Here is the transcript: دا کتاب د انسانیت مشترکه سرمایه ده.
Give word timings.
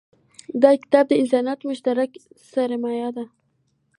دا 0.61 0.71
کتاب 0.81 1.05
د 1.09 1.13
انسانیت 1.21 1.59
مشترکه 1.69 2.19
سرمایه 2.51 3.09
ده. 3.15 3.25